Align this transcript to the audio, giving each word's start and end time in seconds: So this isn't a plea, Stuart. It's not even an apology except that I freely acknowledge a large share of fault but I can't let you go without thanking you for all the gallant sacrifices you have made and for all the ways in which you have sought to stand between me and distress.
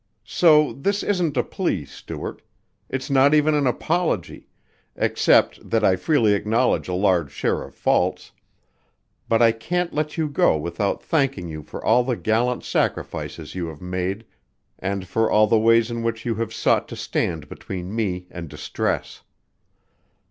So 0.25 0.73
this 0.73 1.03
isn't 1.03 1.37
a 1.37 1.43
plea, 1.43 1.85
Stuart. 1.85 2.41
It's 2.89 3.07
not 3.11 3.35
even 3.35 3.53
an 3.53 3.67
apology 3.67 4.47
except 4.95 5.69
that 5.69 5.83
I 5.83 5.95
freely 5.95 6.33
acknowledge 6.33 6.87
a 6.87 6.95
large 6.95 7.31
share 7.31 7.61
of 7.61 7.75
fault 7.75 8.31
but 9.29 9.43
I 9.43 9.51
can't 9.51 9.93
let 9.93 10.17
you 10.17 10.27
go 10.27 10.57
without 10.57 11.03
thanking 11.03 11.49
you 11.49 11.61
for 11.61 11.85
all 11.85 12.03
the 12.03 12.17
gallant 12.17 12.63
sacrifices 12.63 13.53
you 13.53 13.67
have 13.67 13.79
made 13.79 14.25
and 14.79 15.07
for 15.07 15.29
all 15.29 15.45
the 15.45 15.59
ways 15.59 15.91
in 15.91 16.01
which 16.01 16.25
you 16.25 16.33
have 16.33 16.51
sought 16.51 16.87
to 16.87 16.95
stand 16.95 17.47
between 17.47 17.95
me 17.95 18.25
and 18.31 18.49
distress. 18.49 19.21